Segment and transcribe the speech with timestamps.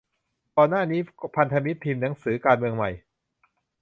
[0.55, 1.01] ก่อนหน้านี้
[1.35, 2.89] พันธมิตรพิมพ์หนังสือ 'การเมืองใหม่